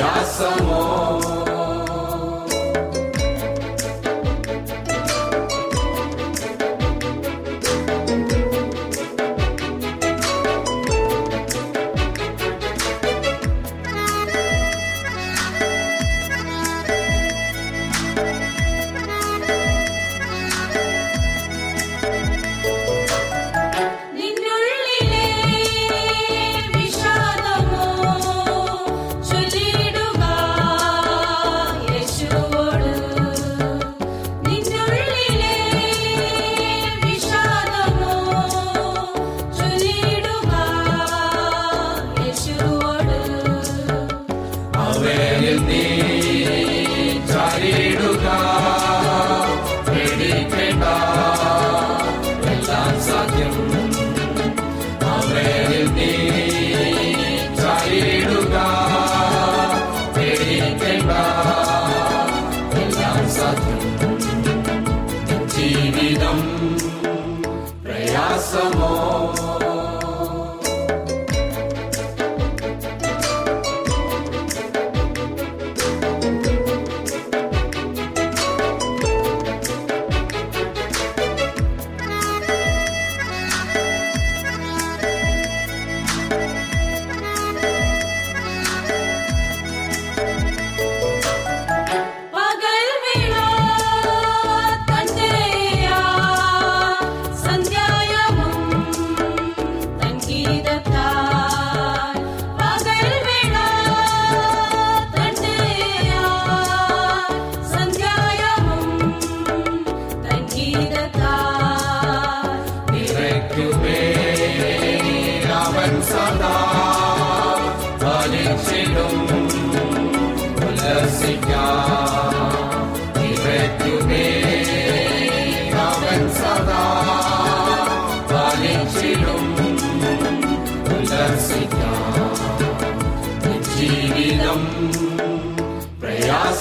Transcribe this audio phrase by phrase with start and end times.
[0.00, 1.39] Minha Samon.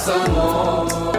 [0.09, 1.18] amor.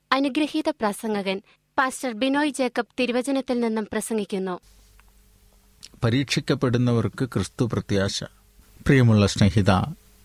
[0.11, 1.41] അനുഗ്രഹീത പ്രസംഗകൻ
[1.77, 4.59] pastor Binoy Jacob തിരുവചനത്തിൽ നിന്നും പ്രസംഗിക്കുന്നു.
[6.03, 8.23] പരീക്ഷിക്കപ്പെടുന്നവർക്ക് ക്രിസ്തു പ്രത്യാശ.
[8.87, 9.71] പ്രിയമുള്ള സ്നേഹിത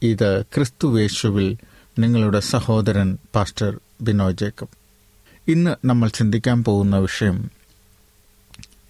[0.03, 1.57] ഇത് ക്രിസ്തുവേശുവിൽ
[1.99, 4.69] നിങ്ങളുടെ സഹോദരൻ പാസ്റ്റർ ബിനോയ് ജേക്കബ്.
[5.51, 7.51] ഇന്ന് നമ്മൾ ചിന്തിക്കാൻ പോകുന്ന വിഷയം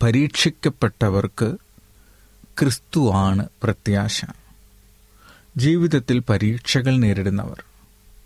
[0.02, 1.56] പരീക്ഷിക്കപ്പെട്ടവർക്ക്
[2.58, 4.24] ക്രിസ്തു ആണ് പ്രത്യാശ.
[5.56, 7.64] ജീവിതത്തിൽ പരീക്ഷകൾ നേരിടുന്നവർ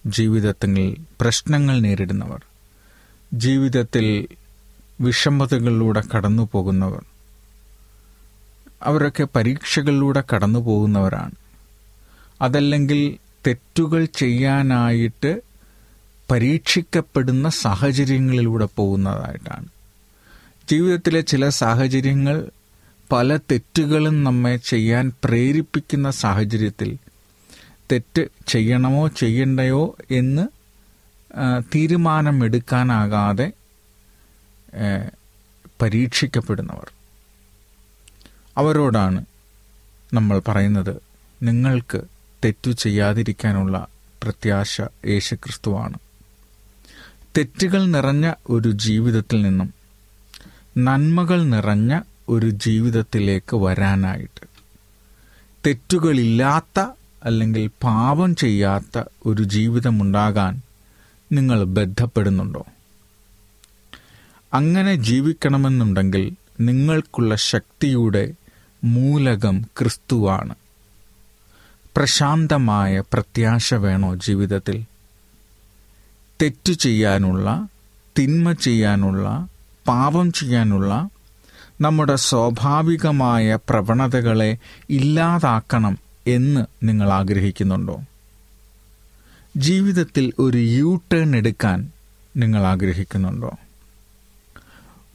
[0.06, 2.44] ജീവിതത്തിൽ പ്രശ്നങ്ങൾ നേരിടുന്നവർ
[3.32, 4.28] ജീവിതത്തിൽ
[5.00, 7.04] വിഷമതകളിലൂടെ കടന്നു പോകുന്നവർ
[8.82, 11.34] അവരൊക്കെ പരീക്ഷകളിലൂടെ കടന്നു പോകുന്നവരാണ്
[12.42, 15.42] അതല്ലെങ്കിൽ തെറ്റുകൾ ചെയ്യാനായിട്ട്
[16.30, 19.66] പരീക്ഷിക്കപ്പെടുന്ന സാഹചര്യങ്ങളിലൂടെ പോകുന്നതായിട്ടാണ്.
[20.70, 22.50] ജീവിതത്തിലെ ചില സാഹചര്യങ്ങൾ
[23.12, 26.98] പല തെറ്റുകളും നമ്മെ ചെയ്യാൻ പ്രേരിപ്പിക്കുന്ന സാഹചര്യത്തിൽ
[27.92, 30.59] തെറ്റ് ചെയ്യണമോ ചെയ്യണ്ടയോ എന്ന്
[31.74, 33.52] തീരുമാനമെടുക്കാനാകാതെ
[35.82, 36.92] പരീക്ഷിക്കപ്പെടുന്നവർ.
[38.58, 39.24] അവരോടാണ്
[40.14, 41.02] നമ്മൾ പറയുന്നത്
[41.42, 42.00] നിങ്ങൾക്ക്
[42.44, 43.86] തെറ്റു ചെയ്യാതിരിക്കാനുള്ള
[44.22, 45.98] പ്രത്യാശ യേശുക്രിസ്തുവാണ്.
[47.38, 49.74] തെറ്റുകൾ നിറഞ്ഞ ഒരു ജീവിതത്തിൽ നിന്നും
[50.78, 54.46] നന്മകൾ നിറഞ്ഞ ഒരു ജീവിതത്തിലേക്ക് വരാനായിട്ട്
[55.66, 56.86] തെറ്റുകളില്ലാത്ത
[57.24, 60.62] അല്ലെങ്കിൽ പാപം ചെയ്യാത്ത ഒരു ജീവിതമുണ്ടാകാൻ
[61.32, 62.66] നിങ്ങൾ ബന്ധപ്പെടുന്നുണ്ടോ?
[64.54, 68.32] അങ്ങനെ ജീവിക്കണമെന്നുണ്ടെങ്കിൽ നിങ്ങൾക്കുള്ള ശക്തിയുടെ
[68.84, 70.54] മൂലകം ക്രിസ്തുവാണ്.
[71.96, 74.84] പ്രശാന്തമായ പ്രത്യാശ വേണോ ജീവിതത്തിൽ?
[76.42, 77.68] തെറ്റു ചെയ്യാനുള്ള
[78.18, 79.48] തിന്മ ചെയ്യാനുള്ള
[79.88, 81.08] പാപം ചെയ്യാനുള്ള
[81.80, 84.58] നമ്മുടെ സ്വാഭാവികമായ പ്രവണതകളെ
[84.90, 88.00] ഇല്ലാതാക്കണം എന്ന് നിങ്ങൾ ആഗ്രഹിക്കുന്നുണ്ടോ?
[89.56, 91.90] ജീവിതത്തിൽ ഒരു യൂ ടേൺ എടുക്കാൻ
[92.36, 93.58] നിങ്ങൾ ആഗ്രഹിക്കുന്നുണ്ടോ?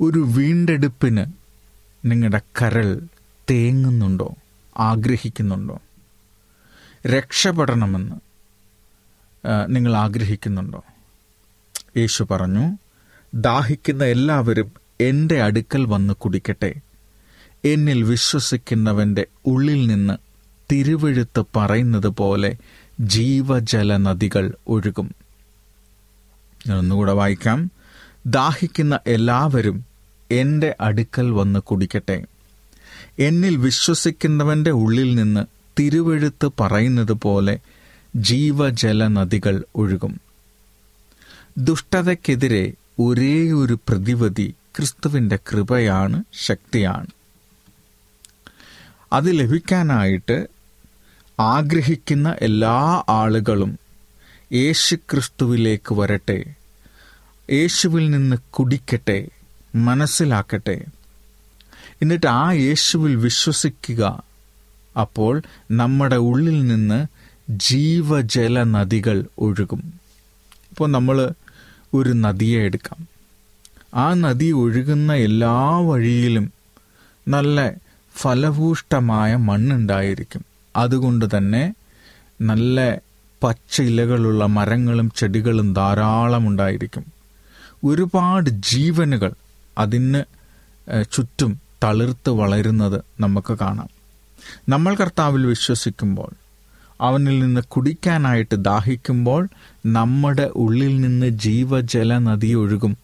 [0.01, 1.25] ഒരു വീണ്ടെടുപ്പിന്
[2.05, 3.01] നിങ്ങളുടെ കരൾ
[3.49, 4.35] തേങ്ങുന്നുണ്ടോ?
[4.77, 5.81] ആഗ്രഹിക്കുന്നുണ്ടോ?
[7.07, 8.15] രക്ഷപ്പെടണമെന്ന്
[9.67, 10.83] നിങ്ങൾ ആഗ്രഹിക്കുന്നുണ്ടോ?
[11.97, 12.77] യേശു പറഞ്ഞു
[13.33, 16.75] ദാഹിക്കുന്ന എല്ലാവരും എന്റെ അടുക്കൽ വന്ന് കുടിക്കട്ടെ.
[17.65, 20.17] എന്നിൽ വിശ്വസിക്കുന്നവന്റെ ഉള്ളിൽ നിന്ന്
[20.71, 22.57] തിരുവഴുത്ത് പറയുന്നത് പോലെ
[22.99, 25.15] ജീവജല നദികൾ ഒഴുകും
[26.77, 27.71] ഒന്നുകൂടെ വായിക്കാം.
[28.25, 29.85] ദാഹിക്കുന്ന എല്ലാവരും
[30.31, 32.25] എന്റെ അടുക്കൽ വന്ന് കുടിക്കട്ടെ.
[33.19, 35.45] എന്നിൽ വിശ്വസിക്കുന്നവന്റെ ഉള്ളിൽ നിന്ന്
[35.79, 37.59] തിരുവഴുത്ത് പറയുന്നത് പോലെ
[38.15, 40.21] ജീവജല നദികൾ ഒഴുകും.
[41.57, 47.07] ദുഷ്ടതയ്ക്കെതിരെ ഒരേ ഒരു പ്രതിവിധി ക്രിസ്തുവിന്റെ കൃപയാണ് ശക്തിയാണ്.
[49.13, 50.54] അത് ലഭിക്കാനായിട്ട്
[51.39, 53.79] ആഗ്രഹിക്കുന്ന എല്ലാ ആളുകളും
[54.53, 56.55] യേശുക്രിസ്തുവിലേക്ക് വരട്ടെ
[57.51, 59.29] യേശുവിൽ നിന്ന് കുടിക്കട്ടെ
[59.75, 60.85] മനസ്സിലാക്കട്ടെ.
[62.01, 64.23] എന്നിട്ട് ആ യേശുവിൽ വിശ്വസിക്കുക.
[64.99, 67.05] അപ്പോൾ നമ്മുടെ ഉള്ളിൽ നിന്ന്
[67.49, 69.93] ജീവജല നദികൾ ഒഴുകും.
[70.69, 71.31] ഇപ്പോൾ നമ്മൾ
[71.93, 73.07] ഒരു നദിയെ എടുക്കാം.
[73.95, 76.53] ആ നദി ഒഴുകുന്ന എല്ലാ വഴിയിലും
[77.27, 77.71] നല്ല
[78.17, 80.54] ഫലഭൂഷ്ടമായ മണ്ണുണ്ടായിരിക്കും.
[80.75, 81.73] അതുകൊണ്ട് തന്നെ
[82.41, 82.97] നല്ല
[83.43, 87.05] പച്ച ഇലകളുള്ള മരങ്ങളും ചെടികളും ധാരാളം ഉണ്ടായിരിക്കും.
[87.83, 89.31] ഒരുപാട് ജീവനുകൾ
[89.77, 90.23] അതിന്
[91.11, 93.89] ചുറ്റും തളിർത്ത് വളരുന്നത് നമുക്ക് കാണാം.
[94.69, 96.31] നമ്മൾ കർത്താവിൽ വിശ്വസിക്കുമ്പോൾ
[97.01, 99.47] അവനിൽ നിന്ന് കുടിക്കാനായിട്ട് ദാഹിക്കുമ്പോൾ
[99.85, 102.97] നമ്മുടെ ഉള്ളിൽ നിന്ന് ജീവജല നദി ഒഴുകും.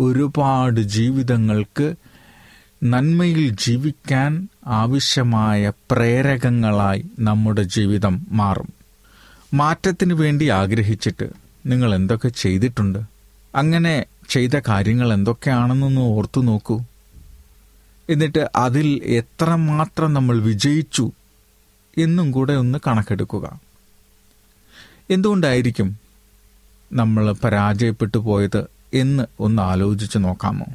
[0.00, 1.94] ഒരുപാട് ജീവിതങ്ങൾക്ക്
[2.82, 8.68] നന്മയിൽ ജീവിക്കാൻ ആവശ്യമായ പ്രേരകങ്ങളായി നമ്മുടെ ജീവിതം മാറും.
[9.54, 11.30] മാറ്റത്തിന് വേണ്ടി ആഗ്രഹിച്ചിട്ട്
[11.66, 12.98] നിങ്ങൾ എന്തൊക്കെ ചെയ്തിട്ടുണ്ട്?
[13.54, 16.80] അങ്ങനെ ചെയ്ത കാര്യങ്ങൾ എന്തൊക്കെയാണെന്നൊന്ന് ഓർത്തു നോക്കൂ.
[18.10, 21.12] എന്നിട്ട് അതിൽ എത്രമാത്രം നമ്മൾ വിജയിച്ചു
[21.98, 23.60] എന്നും കൂടെ ഒന്ന് കണക്കെടുക്കുക.
[25.10, 25.96] എന്തുകൊണ്ടായിരിക്കും
[26.92, 30.66] നമ്മൾ പരാജയപ്പെട്ടു പോയത് എന്ന് ഒന്ന് ആലോചിച്ച് നോക്കാമോ?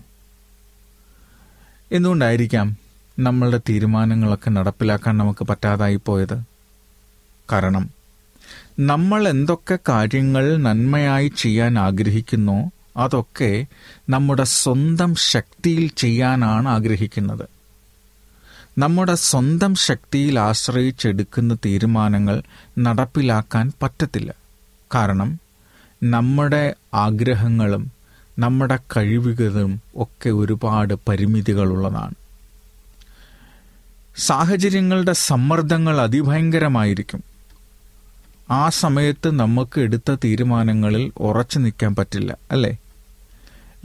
[1.92, 2.78] എന്തുകൊണ്ടായിരിക്കാം
[3.20, 6.44] നമ്മളുടെ തീരുമാനങ്ങളൊക്കെ നടപ്പിലാക്കാൻ നമുക്ക് പറ്റാതായി പോയത്?
[7.52, 7.90] കാരണം
[8.80, 13.66] നമ്മൾ എന്തൊക്കെ കാര്യങ്ങൾ നന്മയായി ചെയ്യാൻ ആഗ്രഹിക്കുന്നു അതൊക്കെ
[14.10, 17.50] നമ്മുടെ സ്വന്തം ശക്തിയിൽ ചെയ്യാനാണ് ആഗ്രഹിക്കുന്നത്.
[18.78, 22.44] നമ്മുടെ സ്വന്തം ശക്തിയിൽ ആശ്രയിച്ചെടുക്കുന്ന തീരുമാനങ്ങൾ
[22.80, 24.34] നടപ്പിലാക്കാൻ പറ്റത്തില്ല.
[24.96, 25.40] കാരണം
[26.04, 27.92] നമ്മുടെ ആഗ്രഹങ്ങളും
[28.40, 32.13] നമ്മുടെ കഴിവുകളും ഒക്കെ ഒരുപാട് പരിമിതികളുള്ളതാണ്.
[34.18, 37.24] സാഹചര്യങ്ങളുടെ സമ്മർദ്ദങ്ങൾ അതിഭയങ്കരമായിരിക്കും.
[38.52, 42.78] ആ സമയത്ത് നമുക്ക് എടുത്ത തീരുമാനങ്ങളിൽ ഉറച്ചു നിൽക്കാൻ പറ്റില്ല അല്ലേ?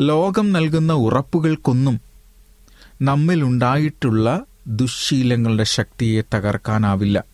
[0.01, 2.01] ലോകം നൽകുന്ന ഉറപ്പുകൾക്കൊന്നും
[3.03, 7.25] നമ്മിലുണ്ടായിട്ടുള്ള ദുശ്ശീലങ്ങളുടെ ശക്തിയെ തകർക്കാനാവില്ല.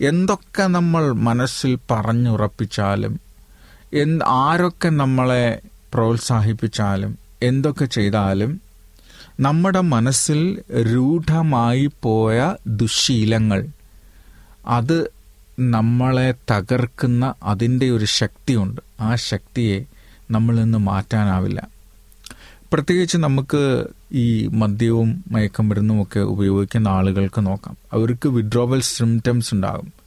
[0.00, 3.20] എന്തൊക്കെ നമ്മൾ മനസ്സിൽ പറഞ്ഞുറപ്പിച്ചാലും
[3.92, 5.60] എന്ത് ആരൊക്കെ നമ്മളെ
[5.94, 8.60] പ്രോത്സാഹിപ്പിച്ചാലും എന്തൊക്കെ ചെയ്താലും
[9.40, 10.62] നമ്മുടെ മനസ്സിൽ
[10.94, 13.66] രൂഢമായി പോയ ദുശീലങ്ങൾ
[14.66, 15.10] അത്
[15.60, 18.80] നമ്മളെ തകർക്കുന്ന അതിന്റെ ഒരു ശക്തിയുണ്ട്.
[19.00, 19.84] ആ ശക്തിയെ
[20.30, 21.68] നമ്മളിൽ നിന്ന് മാറ്റാനാവില്ല.
[22.72, 27.76] പ്രത്യേകിച്ച് നമുക്ക് ഈ മദ്യവും മയക്കുമരുന്നും ഒക്കെ ഉപയോഗിക്കുന്ന ആളുകൾക്ക് നോക്കാം.
[27.92, 30.03] അവർക്ക് വിഡ്രോവൽ സിംറ്റംസ് ഉണ്ടാകും.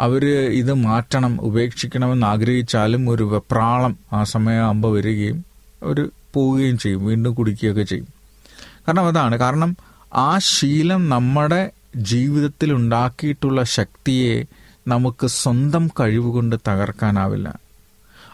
[0.00, 5.44] അവർ ഇത് മാറ്റണം ഉപേക്ഷിക്കണമെന്ന് ആഗ്രഹിച്ചാലും ഒരു വെപ്രാളം ആ സമയമാകുമ്പോൾ വരികയും
[5.82, 8.06] അവർ പോവുകയും ചെയ്യും വീണ്ടും കുടിക്കുകയൊക്കെ ചെയ്യും.
[8.88, 9.76] കാരണം അതാണ് കാരണം
[10.14, 14.44] ആ ശീലം നമ്മുടെ ജീവിതത്തിൽ ഉണ്ടാക്കിയിട്ടുള്ള ശക്തിയെ
[14.88, 17.58] നമുക്ക് സ്വന്തം കഴിവുകൊണ്ട് തകർക്കാനാവില്ല.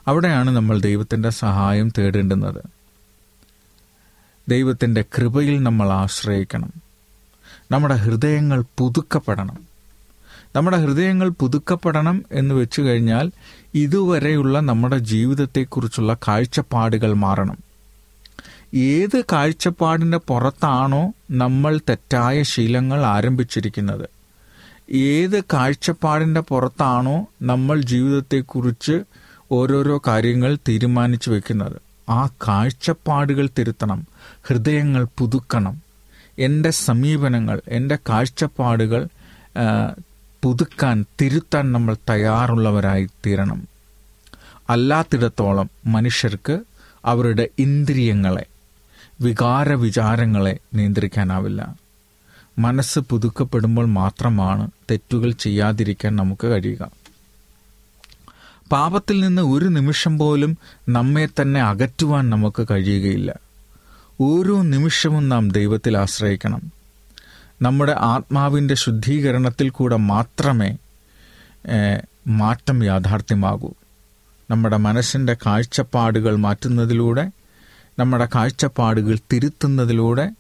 [0.08, 2.62] അവിടെയാണ് നമ്മൾ ദൈവത്തിന്റെ സഹായം തേടേണ്ടുന്നത്.
[4.48, 6.72] ദൈവത്തിന്റെ കൃപയിൽ നമ്മൾ ആശ്രയിക്കണം.
[7.70, 9.73] നമ്മുടെ ഹൃദയങ്ങൾ പുതുക്കപ്പെടണം.
[10.56, 13.30] നമ്മുടെ ഹൃദയങ്ങൾ പുതുക്കപ്പെടണം എന്ന് വെച്ചു കഴിഞ്ഞാൽ
[13.74, 17.58] ഇതുവരെയുള്ള നമ്മുടെ ജീവിതത്തെക്കുറിച്ചുള്ള കാഴ്ചപ്പാടുകൾ മാറണം.
[18.74, 24.08] ഏത് കാഴ്ചപ്പാടിന്റെ പുറത്താണോ നമ്മൾ തെറ്റായ ശീലങ്ങൾ ആരംഭിച്ചിരിക്കുന്നത്.
[24.90, 29.02] ഏത് കാഴ്ചപ്പാടിന്റെ പുറത്താണോ നമ്മൾ ജീവിതത്തെക്കുറിച്ച്
[29.52, 31.76] ഓരോരോ കാര്യങ്ങൾ തീരുമാനിച്ചു വെക്കുന്നത്.
[32.08, 34.06] ആ കാഴ്ചപ്പാടുകൾ തിരുത്തണം
[34.42, 35.82] ഹൃദയങ്ങൾ പുതുക്കണം.
[36.38, 39.08] എന്റെ സമീപനങ്ങൾ എന്റെ കാഴ്ചപ്പാടുകൾ
[40.44, 43.68] പുതുക്കാൻ തിരുത്താൻ നമ്മൾ തയ്യാറുള്ളവരായി തീരണം
[44.70, 46.60] അല്ലാത്തിടത്തോളം മനുഷ്യർക്ക്
[47.04, 48.46] അവരുടെ ഇന്ദ്രിയങ്ങളെ
[49.20, 51.74] വികാര വിചാരങ്ങളെ നിയന്ത്രിക്കാനാവില്ല.
[52.58, 56.90] മനസ്സ് പുതുക്കപ്പെടുമ്പോൾ മാത്രമാണ് തെറ്റുകൾ ചെയ്യാതിരിക്കാൻ നമുക്ക് കഴിയുക.
[58.72, 60.58] പാപത്തിൽ നിന്ന് ഒരു നിമിഷം പോലും
[60.88, 63.34] നമ്മെ തന്നെ അകറ്റുവാൻ നമുക്ക് കഴിയുകയില്ല.
[64.20, 66.83] ഓരോ നിമിഷവും നാം ദൈവത്തിൽ ആശ്രയിക്കണം.
[67.62, 70.76] നമ്മുടെ ആത്മാവിന്റെ ശുദ്ധീകരണത്തിൽ കൂടെ മാത്രമേ
[72.26, 73.74] മാറ്റം യാഥാർത്ഥ്യമാകൂ.
[74.50, 77.30] നമ്മുടെ മനസ്സിന്റെ കാഴ്ചപ്പാടുകൾ മാറ്റുന്നതിലൂടെ
[77.98, 80.30] നമ്മുടെ കാഴ്ചപ്പാടുകൾ തിരുത്തുന്നതിലൂടെ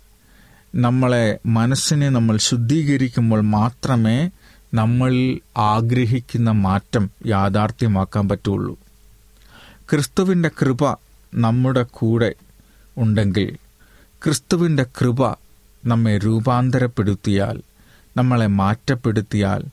[0.74, 4.30] നമ്മളെ മനസ്സിനെ നമ്മൾ ശുദ്ധീകരിക്കുമ്പോൾ മാത്രമേ
[4.74, 8.78] നമ്മൾ ആഗ്രഹിക്കുന്ന മാറ്റം യാഥാർത്ഥ്യമാക്കാൻ പറ്റുള്ളൂ.
[9.90, 10.82] ക്രിസ്തുവിന്റെ കൃപ
[11.34, 12.34] നമ്മുടെ കൂടെ
[12.96, 13.56] ഉണ്ടെങ്കിൽ
[14.22, 15.43] ക്രിസ്തുവിന്റെ കൃപ
[15.84, 17.62] നമ്മെ രൂപാന്തരപ്പെടുത്തിയാൽ
[18.16, 19.64] നമ്മളെ മാറ്റപ്പെടുത്തിയാൽ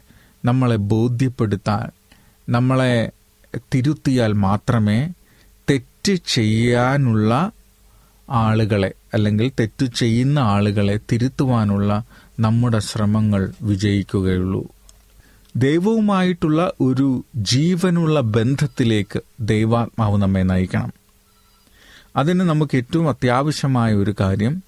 [0.46, 1.90] നമ്മളെ ബോധ്യപ്പെടുത്താൻ
[2.50, 3.12] നമ്മളെ
[3.74, 5.14] തിരുത്തിയാൽ മാത്രമേ
[5.70, 7.52] തെറ്റ് ചെയ്യാനുള്ള
[8.30, 12.04] ആളുകളെ അല്ലെങ്കിൽ തെറ്റു ചെയ്യുന്ന ആളുകളെ തിരുത്തുവാനുള്ള
[12.40, 14.68] നമ്മുടെ ശ്രമങ്ങൾ വിജയിക്കുകയുള്ളൂ.
[15.56, 20.94] ദൈവവുമായിട്ടുള്ള ഒരു ജീവനുള്ള ബന്ധത്തിലേക്ക് ദൈവാത്മാവ് നമ്മെ നയിക്കണം.
[22.16, 24.64] അതിന് നമുക്ക് ഏറ്റവും അത്യാവശ്യമായ ഒരു കാര്യം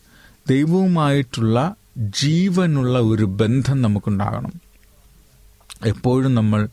[0.48, 4.52] ദൈവവുമായിട്ടുള്ള ജീവനുള്ള ഒരു ബന്ധം നമുക്കുണ്ടാകണം.
[5.86, 6.68] എപ്പോഴും നമ്മൾ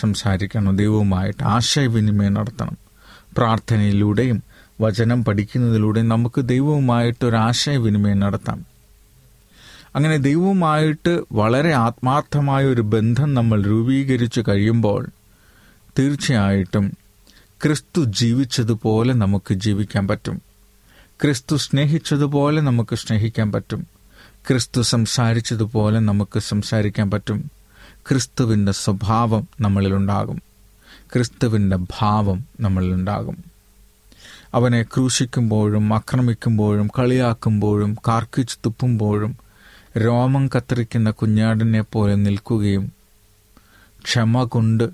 [0.00, 2.76] സംസാരിക്കണം ദൈവവുമായിട്ട് ആശയവിനിമയം നടത്തണം.
[3.38, 4.42] പ്രാർത്ഥനയിലൂടെയും
[4.80, 8.66] വചനം പഠിക്കുന്നതിലൂടെയും നമുക്ക് ദൈവവുമായിട്ട് ഒരു ആശയവിനിമയം നടത്താം.
[9.96, 15.08] അങ്ങനെ ദൈവവുമായിട്ട് വളരെ ആത്മാർത്ഥമായ ഒരു ബന്ധം നമ്മൾ രൂപീകരിച്ചു കഴിയുമ്പോൾ
[15.98, 16.92] തീർച്ചയായിട്ടും
[17.62, 20.47] ക്രിസ്തു ജീവിച്ചതുപോലെ നമുക്ക് ജീവിക്കാൻ പറ്റും.
[21.22, 23.86] ക്രിസ്തു സ്നേഹിച്ചതുപോലെ നമുക്ക് സ്നേഹിക്കാൻ പറ്റും.
[24.48, 27.50] ക്രിസ്തു സംസാരിച്ചതുപോലെ നമുക്ക് സംസാരിക്കാൻ പറ്റും.
[28.08, 30.42] ക്രിസ്തുവിന്റെ സ്വഭാവം നമ്മളിലുണ്ടാകും.
[31.14, 33.44] ക്രിസ്തുവിന്റെ ഭാവം നമ്മളിലുണ്ടാകും.
[34.54, 39.36] അവനെ ക്രൂശിക്കുമ്പോഴും ആക്രമിക്കുമ്പോഴും കളിയാക്കുമ്പോഴും കാർക്കിച്ച് തുപ്പുമ്പോഴും
[39.98, 42.92] രോമം കത്തിരിക്കുന്ന കുഞ്ഞാടിനെ പോലെ നിൽക്കുകയും
[44.04, 44.88] ക്ഷമ കൊണ്ട്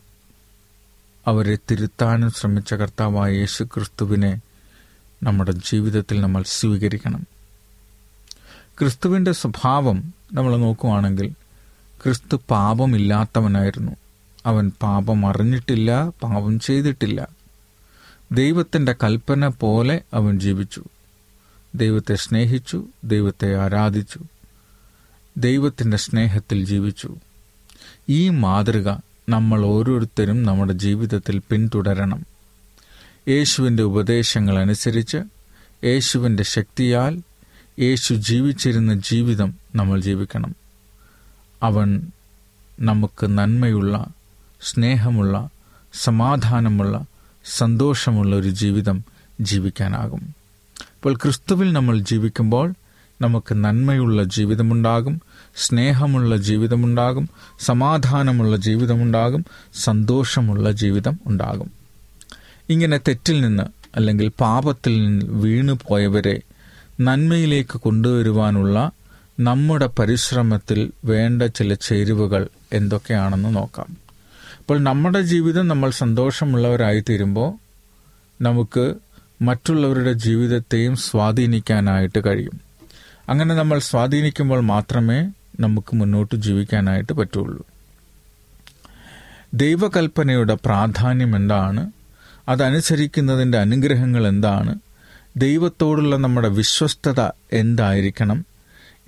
[1.26, 4.40] അവരെ തിരുത്താനും ശ്രമിച്ച കർത്താവായ യേശു ക്രിസ്തുവിനെ
[5.24, 7.26] നമ്മുടെ ജീവിതത്തിൽ നമ്മൾ സ്വീകരിക്കണം.
[8.78, 11.28] ക്രിസ്തുവിന്റെ സ്വഭാവം നമ്മൾ നോക്കുവാണെങ്കിൽ
[12.04, 13.92] ക്രിസ്തു പാപമില്ലാത്തവനായിരുന്നു.
[14.46, 17.28] അവൻ പാപം അറിഞ്ഞിട്ടില്ല പാപം ചെയ്തിട്ടില്ല.
[18.32, 20.84] ദൈവത്തിന്റെ കൽപ്പന പോലെ അവൻ ജീവിച്ചു.
[21.74, 24.20] ദൈവത്തെ സ്നേഹിച്ചു ദൈവത്തെ ആരാധിച്ചു.
[25.36, 27.16] ദൈവത്തിന്റെ സ്നേഹത്തിൽ ജീവിച്ചു.
[28.08, 28.90] ഈ മാതൃക
[29.28, 32.33] നമ്മൾ ഓരോരുത്തരും നമ്മുടെ ജീവിതത്തിൽ പിന്തുടരണം.
[33.28, 35.16] യേശുവിന്റെ ഉപദേശങ്ങൾ അനുസരിച്ച്
[35.84, 37.22] യേശുവിന്റെ ശക്തിയാൽ
[37.80, 40.54] യേശു ജീവിച്ചിരുന്ന ജീവിതം നമ്മൾ ജീവിക്കണം.
[41.62, 42.02] അവൻ
[42.80, 44.06] നമുക്ക് നന്മയുള്ള
[44.62, 45.48] സ്നേഹമുള്ള
[45.92, 47.04] സമാധാനമുള്ള
[47.44, 49.04] സന്തോഷമുള്ള ഒരു ജീവിതം
[49.40, 50.34] ജീവിക്കാനാകും.
[50.96, 52.74] അപ്പോൾ ക്രിസ്തുവിൽ നമ്മൾ ജീവിക്കുമ്പോൾ
[53.20, 55.20] നമുക്ക് നന്മയുള്ള ജീവിതമുണ്ടാകും
[55.56, 57.28] സ്നേഹമുള്ള ജീവിതമുണ്ടാകും
[57.60, 61.83] സമാധാനമുള്ള ജീവിതമുണ്ടാകും സന്തോഷമുള്ള ജീവിതം ഉണ്ടാകും.
[62.70, 63.62] ഇങ്ങനെ തെറ്റിൽ നിന്ന്
[63.96, 66.40] അല്ലെങ്കിൽ പാപത്തിൽ നിന്ന് വീണു പോയവരെ
[67.00, 68.90] നന്മയിലേക്ക് കൊണ്ടുവരുവാനുള്ള
[69.40, 73.96] നമ്മുടെ പരിശ്രമത്തിൽ വേണ്ട ചില ചേരുവകൾ എന്തൊക്കെയാണെന്ന് നോക്കാം.
[74.58, 77.58] അപ്പോൾ നമ്മുടെ ജീവിതം നമ്മൾ സന്തോഷമുള്ളവരായി തീരുമ്പോൾ
[78.42, 78.94] നമുക്ക്
[79.42, 82.60] മറ്റുള്ളവരുടെ ജീവിതത്തെയും സ്വാധീനിക്കാനായിട്ട് കഴിയും.
[83.28, 87.66] അങ്ങനെ നമ്മൾ സ്വാധീനിക്കുമ്പോൾ മാത്രമേ നമുക്ക് മുന്നോട്ട് ജീവിക്കാനായിട്ട് പറ്റുള്ളൂ.
[89.54, 91.90] ദൈവകൽപ്പനയുടെ പ്രാധാന്യം എന്താണ്?
[92.48, 94.78] അതനുസരിക്കുന്നതിന്റെ അനുഗ്രഹങ്ങൾ എന്താണ്?
[95.36, 97.20] ദൈവത്തോടുള്ള നമ്മുടെ വിശ്വസ്തത
[97.52, 98.46] എന്തായിരിക്കണം?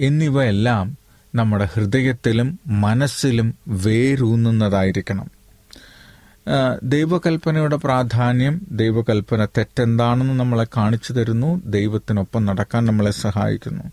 [0.00, 0.98] എന്നിവയെല്ലാം
[1.34, 5.30] നമ്മുടെ ഹൃദയത്തിലും മനസ്സിലും വേരൂന്നുന്നതായിരിക്കണം.
[6.82, 13.84] ദൈവകൽപ്പനയുടെ പ്രാധാന്യം ദൈവകൽപ്പന തെറ്റെന്താണെന്ന് നമ്മളെ കാണിച്ചു തരുന്നു ദൈവത്തിനൊപ്പം നടക്കാൻ നമ്മളെ സഹായിക്കുന്നു.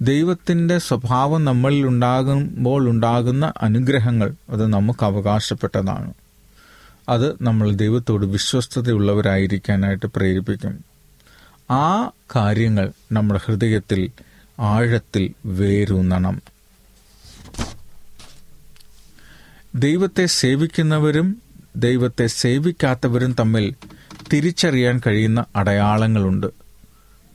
[0.00, 6.12] ദൈവത്തിന്റെ സ്വഭാവം നമ്മളിൽ ഉണ്ടാകുമ്പോൾ ഉണ്ടാകുന്ന അനുഗ്രഹങ്ങൾ അത് നമുക്ക് അവകാശപ്പെട്ടതാണ്.
[7.08, 10.84] അത് നമ്മൾ ദൈവത്തോട് വിശ്വസ്തതയുള്ളവരായിരിക്കാനായിട്ട് പ്രേരിപ്പിക്കും.
[11.70, 14.10] ആ കാര്യങ്ങൾ നമ്മുടെ ഹൃദയത്തിൽ
[14.60, 16.42] ആഴത്തിൽ വേരൂന്നണം.
[19.74, 21.42] ദൈവത്തെ സേവിക്കുന്നവരും
[21.76, 23.74] ദൈവത്തെ സേവിക്കാത്തവരും തമ്മിൽ
[24.32, 26.46] തിരിച്ചറിയാൻ കഴിയുന്ന അടയാളങ്ങളുണ്ട്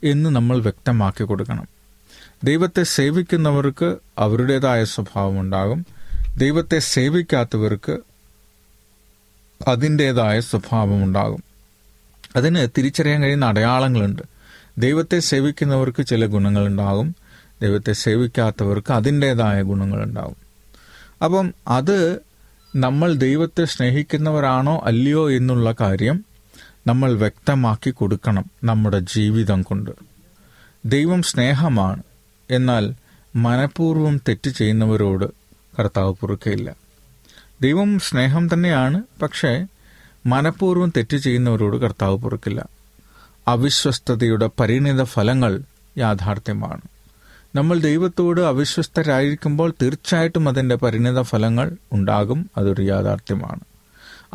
[0.04, 1.68] എന്ന് നമ്മൾ വ്യക്തമാക്കി കൊടുക്കണം.
[2.44, 5.86] ദൈവത്തെ സേവിക്കുന്നവർക്ക് അവരുടേതായ സ്വഭാവമുണ്ടാകും.
[6.36, 7.98] ദൈവത്തെ സേവിക്കാത്തവർക്ക്
[9.68, 11.44] അതിന്റേതായ സ്വഭാവമുണ്ടാകും.
[12.36, 14.22] അതിന് തിരിച്ചറിയാൻ കഴിയുന്ന അടയാളങ്ങളുണ്ട്.
[14.78, 17.16] ദൈവത്തെ സേവിക്കുന്നവർക്ക് ചില ഗുണങ്ങളുണ്ടാകും.
[17.62, 20.36] ദൈവത്തെ സേവിക്കാത്തവർക്ക് അതിന്റേതായ ഗുണങ്ങളുണ്ടാകും.
[21.24, 22.20] അപ്പം അത്
[22.76, 26.24] നമ്മൾ ദൈവത്തെ സ്നേഹിക്കുന്നവരാണോ അല്ലയോ എന്നുള്ള കാര്യം
[26.86, 29.90] നമ്മൾ വ്യക്തമാക്കി കൊടുക്കണം നമ്മുടെ ജീവിതം കൊണ്ട്.
[30.84, 32.02] ദൈവം സ്നേഹമാണ്.
[32.50, 32.94] എന്നാൽ
[33.36, 35.24] മനഃപൂർവം തെറ്റ് ചെയ്യുന്നവരോട്
[35.78, 36.87] കർത്താവ് പൊറുക്കയില്ല.
[37.62, 39.66] ദൈവം സ്നേഹം തന്നെയാണ് പക്ഷേ
[40.26, 42.68] മനഃപൂർവം തെറ്റ് ചെയ്യുന്നവരോട് കർത്താവ് പൊറുക്കില്ല.
[43.48, 45.62] അവിശ്വസ്തതയുടെ പരിണിത ഫലങ്ങൾ
[45.98, 46.80] യാഥാർത്ഥ്യമാണ്.
[47.54, 53.60] നമ്മൾ ദൈവത്തോട് അവിശ്വസ്തരായിരിക്കുമ്പോൾ തീർച്ചയായിട്ടും അതിന്റെ പരിണിത ഫലങ്ങൾ ഉണ്ടാകും അതൊരു യാഥാർത്ഥ്യമാണ്.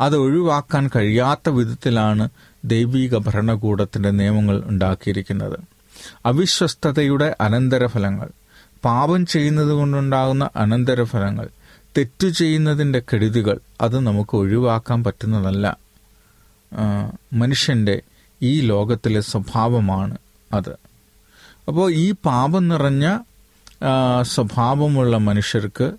[0.00, 2.28] അത് ഒഴിവാക്കാൻ കഴിയാത്ത വിധത്തിലാണ്
[2.64, 5.58] ദൈവിക ഭരണകൂടത്തിന്റെ നിയമങ്ങൾ ഉണ്ടാക്കിയിരിക്കുന്നത്.
[6.26, 8.28] അവിശ്വസ്തതയുടെ അനന്തരഫലങ്ങൾ
[8.84, 11.48] പാപം ചെയ്യുന്നത് കൊണ്ടുണ്ടാകുന്ന അനന്തരഫലങ്ങൾ
[11.96, 15.76] തെറ്റു ചെയ്യുന്നതിന്റെ കെടുതികൾ അത് നമുക്ക് ഒഴിവാക്കാൻ പറ്റുന്നതല്ല.
[17.32, 18.02] മനുഷ്യന്റെ
[18.42, 20.16] ഈ ലോകത്തിലെ സ്വഭാവമാണ്
[20.52, 20.72] അത്.
[21.68, 23.18] അപ്പോൾ ഈ പാപം നിറഞ്ഞ
[24.22, 25.92] സ്വഭാവമുള്ള മനുഷ്യർക്ക്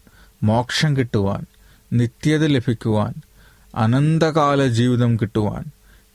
[0.44, 1.46] മോക്ഷം കിട്ടുവാൻ
[1.94, 3.14] നിത്യത ലഭിക്കുവാൻ
[3.76, 5.64] അനന്തകാല ജീവിതം കിട്ടുവാൻ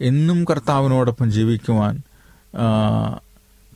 [0.01, 1.95] എന്നും കർത്താവിനോടൊപ്പം ജീവിക്കുവാൻ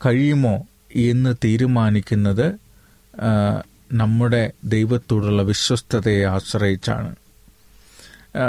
[0.06, 0.54] കഴിയുമോ
[0.94, 2.46] എന്ന് തീരുമാനിക്കുന്നത്
[3.92, 7.14] നമ്മുടെ ദൈവത്തോടുള്ള വിശ്വസ്തതയെ ആശ്രയിച്ചാണ്.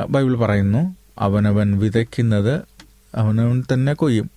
[0.09, 2.61] ബൈബിൾ പറയുന്നു അവനവൻ വിതയ്ക്കുന്നത്
[3.15, 4.31] അവനവൻ തന്നെ കൊയ്യും.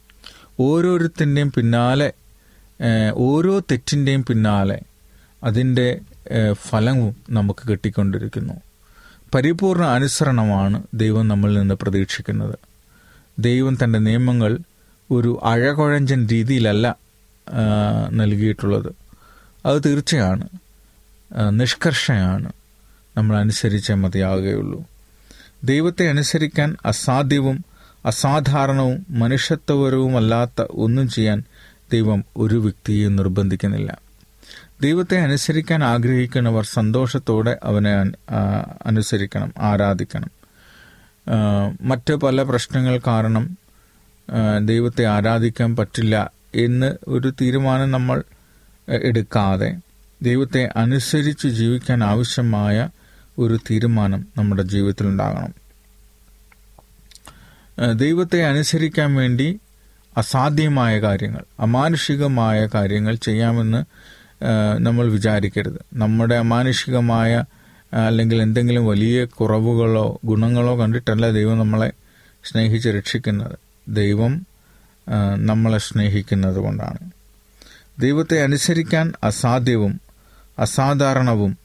[0.61, 2.13] ഓരോരുത്തിന്റെയും പിന്നാലെ
[3.15, 4.81] ഓരോ തെറ്റിന്റെയും പിന്നാലെ
[5.45, 6.01] അതിന്റെ
[6.53, 8.55] ഫലവും നമുക്ക് കിട്ടിക്കൊണ്ടിരിക്കുന്നു.
[9.35, 12.59] പരിപൂർണ അനുസരണമാണ് ദൈവം നമ്മളിൽ നിന്ന് പ്രതീക്ഷിക്കുന്നത്.
[13.39, 14.59] ദൈവം തന്റെ നിയമങ്ങൾ
[15.11, 16.97] ഒരു അഴകുഴഞ്ചൻ രീതിയിലല്ല
[18.11, 18.93] നൽകിയിട്ടുള്ളത്.
[19.67, 20.49] അത് തീർച്ചയാണ്.
[21.51, 22.53] നിഷ്കർഷയാണ്.
[23.17, 24.85] നമ്മൾ അനുസരിച്ചേ മതിയാകുകയുള്ളൂ.
[25.65, 27.65] ദൈവത്തെ അനുസരിക്കാൻ അസാധ്യവും
[28.07, 31.45] അസാധാരണവും മനുഷ്യത്വപരവുമല്ലാത്ത ഒന്നും ചെയ്യാൻ
[31.93, 33.99] ദൈവം ഒരു വ്യക്തിയെയും നിർബന്ധിക്കുന്നില്ല.
[34.83, 37.95] ദൈവത്തെ അനുസരിക്കാൻ ആഗ്രഹിക്കുന്നവർ സന്തോഷത്തോടെ അവനെ
[38.87, 40.31] അനുസരിക്കണം ആരാധിക്കണം.
[41.83, 43.59] മറ്റ് പല പ്രശ്നങ്ങൾ കാരണം
[44.65, 48.23] ദൈവത്തെ ആരാധിക്കാൻ പറ്റില്ല എന്ന് ഒരു തീരുമാനം നമ്മൾ
[48.89, 49.77] എടുക്കാതെ
[50.23, 52.89] ദൈവത്തെ അനുസരിച്ച് ജീവിക്കാൻ ആവശ്യമായ
[53.39, 55.55] ഒരു തീരുമാനം നമ്മുടെ ജീവിതത്തിൽ ഉണ്ടാകണം
[57.95, 59.61] ദൈവത്തെ അനുസരിക്കാൻ വേണ്ടി
[60.17, 63.85] അസാധ്യമായ കാര്യങ്ങൾ അമാനുഷികമായ കാര്യങ്ങൾ ചെയ്യാമെന്ന്
[64.79, 65.81] നമ്മൾ വിചാരിക്കരുത്.
[65.95, 67.45] നമ്മുടെ അമാനുഷികമായ
[68.07, 71.93] അല്ലെങ്കിൽ എന്തെങ്കിലും വലിയ കുറവുകളോ ഗുണങ്ങളോ കണ്ടിട്ടല്ല ദൈവം നമ്മളെ
[72.45, 73.59] സ്നേഹിച്ച് രക്ഷിക്കുന്നത്.
[73.89, 74.47] ദൈവം
[75.37, 77.11] നമ്മളെ സ്നേഹിക്കുന്നത് കൊണ്ടാണ്.
[77.99, 80.01] ദൈവത്തെ അനുസരിക്കാൻ അസാധ്യവും
[80.59, 81.59] അസാധാരണവും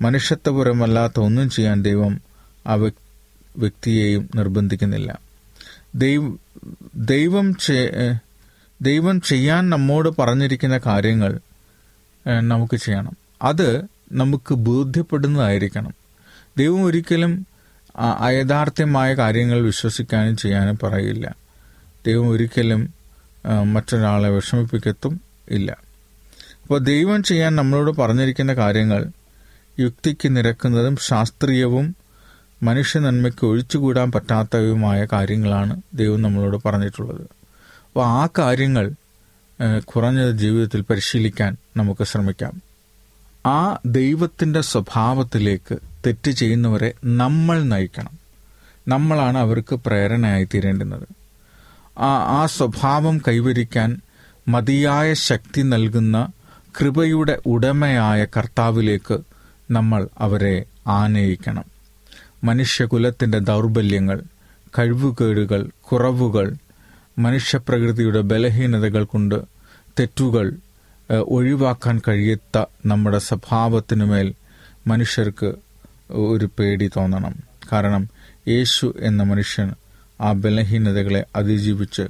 [0.00, 2.20] മനുഷ്യത്വപരമല്ലാത്ത ഒന്നും ചെയ്യാൻ ദൈവം
[2.66, 2.98] ആ വ്യക്-
[3.58, 5.18] വ്യക്തിയെയും നിർബന്ധിക്കുന്നില്ല.
[5.94, 6.38] ദൈവ-
[6.96, 7.54] ദൈവം
[8.82, 11.40] ദൈവം ചെയ്യാൻ നമ്മോട് പറഞ്ഞിരിക്കുന്ന കാര്യങ്ങൾ
[12.26, 13.16] നമുക്ക് ചെയ്യണം.
[13.42, 15.94] അത് നമുക്ക് ബോധ്യപ്പെടുന്നതായിരിക്കണം.
[16.56, 17.46] ദൈവം ഒരിക്കലും
[17.96, 21.34] അ- അയഥാർത്ഥ്യമായ കാര്യങ്ങൾ വിശ്വസിക്കാനും ചെയ്യാനും പറയില്ല.
[22.06, 22.94] ദൈവം ഒരിക്കലും
[23.62, 25.20] മറ്റൊരാളെ വിഷമിപ്പിക്കത്തും
[25.50, 25.85] ഇല്ല.
[26.66, 29.10] അപ്പോൾ ദൈവം ചെയ്യാൻ നമ്മളോട് പറഞ്ഞിരിക്കുന്ന കാര്യങ്ങൾ
[29.80, 31.96] യുക്തിക്ക് നിരക്കുന്നതും ശാസ്ത്രീയവും
[32.62, 37.20] മനുഷ്യ നന്മയ്ക്ക് ഒഴിച്ചുകൂടാൻ പറ്റാത്തതുമായ കാര്യങ്ങളാണ് ദൈവം നമ്മളോട് പറഞ്ഞിട്ടുള്ളത്.
[37.20, 38.92] അപ്പോൾ ആ കാര്യങ്ങൾ
[39.60, 42.62] കുറഞ്ഞ കുറഞ്ഞത് ജീവിതത്തിൽ പരിശീലിക്കാൻ നമുക്ക് ശ്രമിക്കാം.
[43.46, 48.18] ആ ദൈവത്തിന്റെ സ്വഭാവത്തിലേക്ക് തെറ്റ് ചെയ്യുന്നവരെ നമ്മൾ നയിക്കണം.
[48.88, 51.08] നമ്മളാണ് അവർക്ക് പ്രേരണയായി തീരേണ്ടുന്നത്.
[51.98, 54.00] ആ ആ സ്വഭാവം കൈവരിക്കാൻ
[54.48, 56.28] മതിയായ ശക്തി നൽകുന്ന
[56.80, 59.18] കൃപയുടെ ഉടമയായ കർത്താവിലേക്ക്
[59.70, 61.64] നമ്മൾ അവരെ ആനയിക്കണം.
[62.44, 64.22] മനുഷ്യകുലത്തിന്റെ ദൗർബല്യങ്ങൾ
[64.78, 66.54] കഴിവുകേടുകൾ കുറവുകൾ
[67.18, 69.34] മനുഷ്യപ്രകൃതിയുടെ ബലഹീനതകൾ കൊണ്ട്
[69.98, 70.46] തെറ്റുകൾ
[71.10, 74.34] ഒഴിവാക്കാൻ കഴിയാത്ത നമ്മുടെ സ്വഭാവത്തിനുമേൽ
[74.86, 75.54] മനുഷ്യർക്ക്
[76.10, 77.34] ഒരു പേടി തോന്നണം.
[77.72, 78.08] കാരണം
[78.48, 79.70] യേശു എന്ന മനുഷ്യൻ
[80.20, 82.02] ആ ബലഹീനതകളെ അതിജീവിച്ച്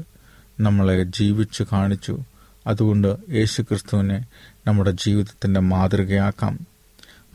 [0.60, 2.18] നമ്മളെ ജീവിച്ചു കാണിച്ചു.
[2.66, 4.24] അതുകൊണ്ട് യേശു ക്രിസ്തുവിനെ
[4.66, 6.58] നമ്മുടെ ജീവിതത്തിന്റെ മാതൃകയാക്കാം.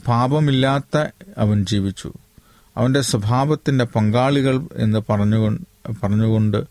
[0.08, 0.98] പാപമില്ലാത്ത
[1.38, 2.13] അവൻ ജീവിച്ചു.
[2.78, 5.62] അവന്റെ സ്വഭാവത്തിന്റെ പങ്കാളികൾ എന്ന് പറഞ്ഞുകൊണ്ട്
[6.04, 6.63] പറഞ്ഞുകൊണ്ട്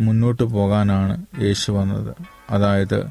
[0.00, 2.14] മുന്നോട്ട് പോകാനാണ് യേശു വന്നത്.
[2.50, 3.06] അതായത്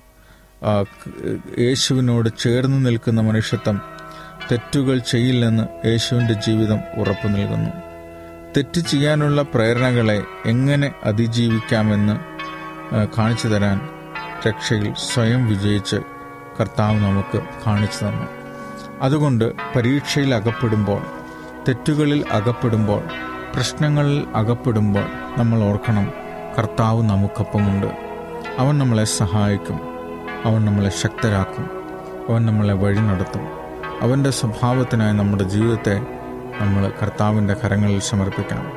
[1.60, 3.82] യേശുവിനോട് ചേർന്ന് നിൽക്കുന്ന മനുഷ്യത്വം
[4.52, 7.70] തെറ്റുകൾ ചെയ്യില്ലെന്ന് യേശുവിന്റെ ജീവിതം ഉറപ്പു നൽകുന്നു.
[8.58, 12.16] തെറ്റ് ചെയ്യാനുള്ള പ്രേരണകളെ എങ്ങനെ അതിജീവിക്കാമെന്ന്
[13.18, 14.01] കാണിച്ചു തരാൻ
[14.48, 15.96] രക്ഷയിൽ സ്വയം വിജയിച്ച്
[16.60, 18.28] കർത്താവ് നമുക്ക് കാണിച്ചു തന്നു.
[19.02, 21.02] അതുകൊണ്ട് പരീക്ഷയിൽ അകപ്പെടുമ്പോൾ
[21.68, 23.02] തെറ്റുകളിൽ അകപ്പെടുമ്പോൾ
[23.56, 25.06] പ്രശ്നങ്ങളിൽ അകപ്പെടുമ്പോൾ
[25.38, 26.14] നമ്മൾ ഓർക്കണം
[26.60, 27.88] കർത്താവ് നമുക്കൊപ്പമുണ്ട്.
[28.60, 29.80] അവൻ നമ്മളെ സഹായിക്കും.
[30.46, 31.70] അവൻ നമ്മളെ ശക്തരാക്കും.
[32.30, 33.42] അവൻ നമ്മളെ വഴി നടത്തും.
[34.02, 36.06] അവന്റെ സ്വഭാവത്തിനായി നമ്മുടെ ജീവിതത്തെ
[36.62, 38.72] നമ്മൾ കർത്താവിന്റെ കരങ്ങളിൽ സമർപ്പിക്കണം.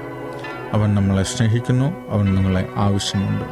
[0.72, 2.10] അവൻ നമ്മളെ സ്നേഹിക്കുന്നു.
[2.10, 3.44] അവൻ നിങ്ങളെ ആവശ്യമുണ്ട്.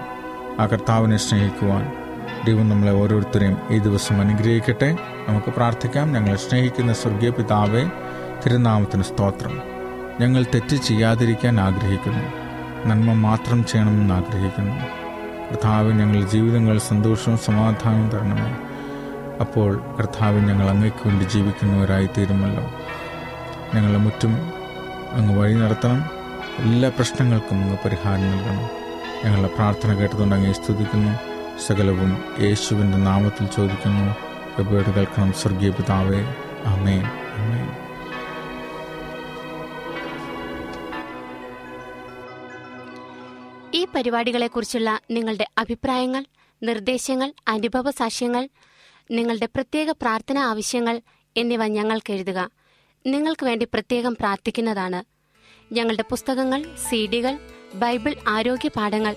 [0.62, 2.01] ആ കർത്താവിനെ സ്നേഹിക്കുവാൻ
[2.46, 4.96] ദൈവം നമ്മളെ ഓരോരുത്തരെയും ഈ ദിവസം അനുഗ്രഹിക്കട്ടെ.
[5.28, 6.12] നമുക്ക് പ്രാർത്ഥിക്കാം.
[6.12, 7.85] ഞങ്ങളെ സ്നേഹിക്കുന്ന സ്വർഗീയ പിതാവെ
[8.46, 9.62] തിരുനാമത്തിന് സ്തോത്രം.
[10.20, 12.24] ഞങ്ങൾ തെറ്റ് ചെയ്യാതിരിക്കാൻ ആഗ്രഹിക്കുന്നു.
[12.88, 14.74] നന്മ മാത്രം ചെയ്യണമെന്ന് ആഗ്രഹിക്കുന്നു.
[15.48, 18.57] കർത്താവ് ഞങ്ങളുടെ ജീവിതങ്ങൾ സന്തോഷവും സമാധാനവും തരണമേ.
[19.40, 22.70] അപ്പോൾ കർത്താവ് ഞങ്ങൾ അങ്ങയ്ക്ക് വേണ്ടി ജീവിക്കുന്നവരായി തീരുമല്ലോ
[23.74, 24.37] ഞങ്ങളെ മുറ്റും
[25.12, 26.05] അങ്ങ് വഴി നടത്തണം.
[26.59, 28.83] എല്ലാ പ്രശ്നങ്ങൾക്കും അങ്ങ് പരിഹാരം നൽകണം.
[29.24, 31.32] ഞങ്ങളുടെ പ്രാർത്ഥന കേട്ടതുകൊണ്ട് അങ്ങേ സ്തുതിക്കുന്നു.
[31.58, 34.14] സകലവും യേശുവിന്റെ നാമത്തിൽ ചോദിക്കുന്നു.
[34.56, 35.32] കൃപയോട് കേൾക്കണം.
[35.32, 36.20] സ്വർഗീയ പിതാവേ
[36.64, 37.02] അമേ
[37.36, 37.82] അമേ
[43.74, 46.24] ഈ പരിപാടികളെക്കുറിച്ചുള്ള നിങ്ങളുടെ അഭിപ്രായങ്ങൾ
[46.62, 48.48] നിർദ്ദേശങ്ങൾ അനുഭവ സാക്ഷ്യങ്ങൾ
[49.10, 51.00] നിങ്ങളുടെ പ്രത്യേക പ്രാർത്ഥനാ ആവശ്യങ്ങൾ
[51.36, 52.50] എന്നിവ ഞങ്ങൾക്ക് എഴുതുക.
[53.06, 55.04] നിങ്ങൾക്ക് വേണ്ടി പ്രത്യേകം പ്രാർത്ഥിക്കുന്നതാണ്.
[55.74, 57.38] ഞങ്ങളുടെ പുസ്തകങ്ങൾ സീഡികൾ
[57.74, 59.16] ബൈബിൾ ആരോഗ്യ പാഠങ്ങൾ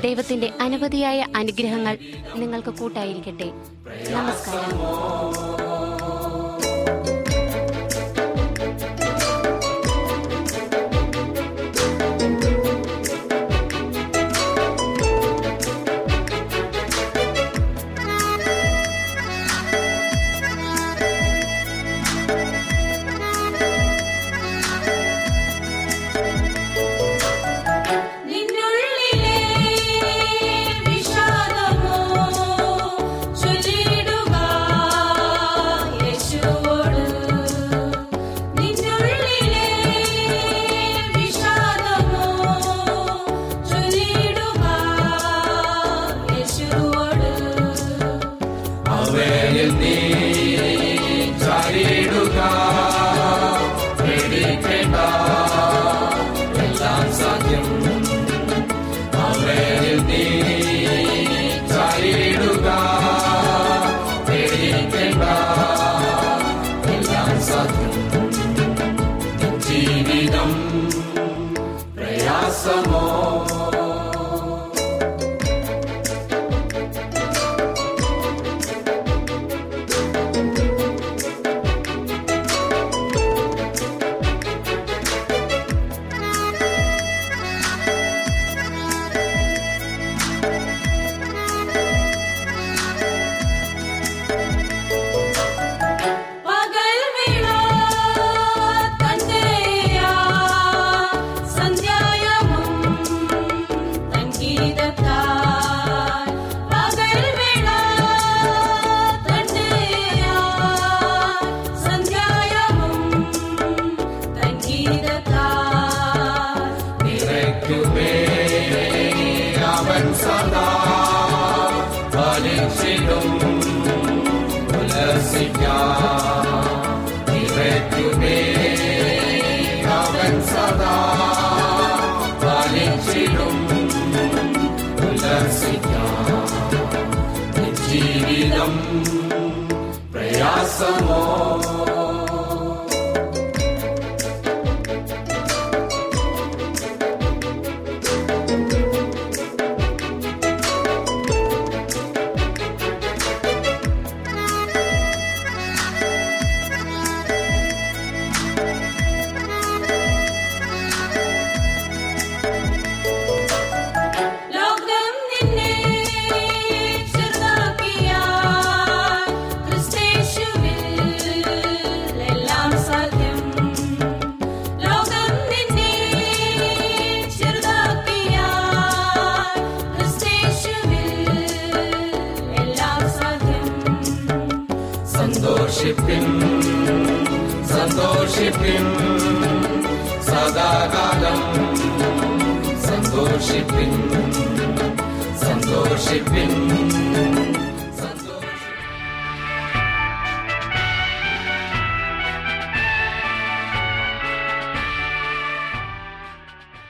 [0.00, 1.98] ദൈവത്തിന്റെ അനവധിയായ അനുഗ്രഹങ്ങൾ
[2.36, 3.48] നിങ്ങൾക്ക് കൂട്ടായിരിക്കട്ടെ.
[4.10, 5.69] നമസ്കാരം.